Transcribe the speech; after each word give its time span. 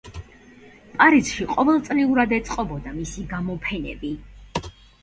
პარიზში 0.93 1.47
ყოველწლიურად 1.51 2.35
ეწყობოდა 2.41 2.99
მისი 2.99 3.31
გამოფენები. 3.37 4.15